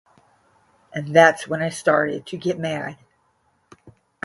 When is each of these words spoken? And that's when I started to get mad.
And 0.91 1.09
that's 1.15 1.47
when 1.47 1.61
I 1.61 1.69
started 1.69 2.25
to 2.25 2.35
get 2.35 2.57
mad. 2.57 2.97